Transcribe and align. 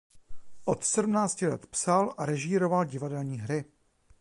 Od 0.65 0.83
sedmnácti 0.85 1.47
let 1.47 1.65
psal 1.65 2.13
a 2.17 2.25
režíroval 2.25 2.85
divadelní 2.85 3.39
hry. 3.39 3.65